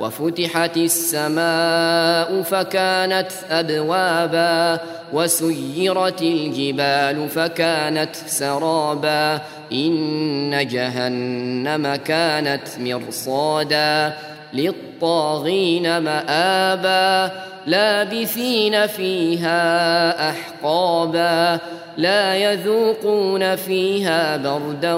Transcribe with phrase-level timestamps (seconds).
[0.00, 4.80] وفتحت السماء فكانت أبوابا
[5.12, 9.40] وسيرت الجبال فكانت سرابا
[9.72, 14.12] إن جهنم كانت مرصادا
[14.54, 17.32] للطاغين مآبا
[17.66, 21.58] لابثين فيها أحقابا
[21.96, 24.94] لا يذوقون فيها بردا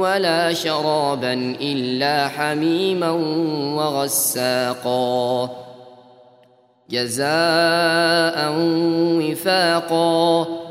[0.00, 3.10] ولا شرابا إلا حميما
[3.76, 5.50] وغساقا.
[6.90, 8.52] جزاء
[9.20, 10.46] وفاقا.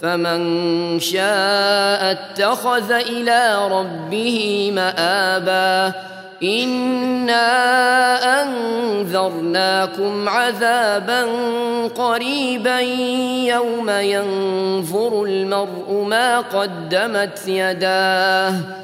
[0.00, 5.92] فمن شاء اتخذ إلى ربه مآبا.
[6.42, 11.24] انا انذرناكم عذابا
[11.88, 12.80] قريبا
[13.48, 18.83] يوم ينظر المرء ما قدمت يداه